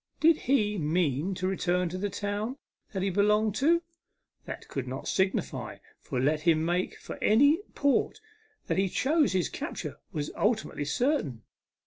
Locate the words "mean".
0.79-1.35